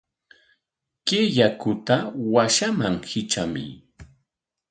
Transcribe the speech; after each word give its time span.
Kay 1.07 1.25
yakuta 1.37 1.95
washaman 2.33 2.95
hitramuy. 3.09 3.69